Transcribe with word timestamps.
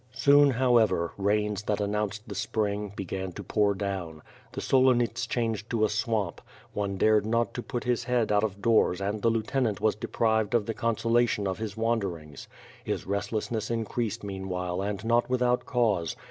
Soon, 0.15 0.49
however, 0.49 1.13
rains 1.15 1.61
that 1.61 1.79
announced 1.79 2.27
the 2.27 2.33
spring, 2.33 2.91
began 2.95 3.31
to 3.33 3.43
pour 3.43 3.75
down. 3.75 4.23
The 4.51 4.59
Solonits 4.59 5.27
changed 5.27 5.69
to 5.69 5.85
a 5.85 5.89
swamp; 5.89 6.41
one 6.73 6.97
dared 6.97 7.23
not 7.23 7.53
to 7.53 7.61
put 7.61 7.83
his 7.83 8.05
head 8.05 8.31
out 8.31 8.43
of 8.43 8.63
doors 8.63 8.99
and 8.99 9.21
the 9.21 9.29
lieutenant 9.29 9.79
was 9.79 9.93
de 9.93 10.07
prived 10.07 10.55
of 10.55 10.65
the 10.65 10.73
consolation 10.73 11.45
of 11.47 11.59
his 11.59 11.77
wanderings. 11.77 12.47
His 12.83 13.05
restless 13.05 13.51
ness 13.51 13.69
increased 13.69 14.23
meanwhile 14.23 14.81
and 14.81 15.05
not 15.05 15.29
without 15.29 15.67
cause. 15.67 16.15